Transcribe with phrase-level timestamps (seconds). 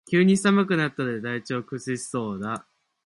[0.09, 2.65] 急に寒くなったので体調を崩しそうだ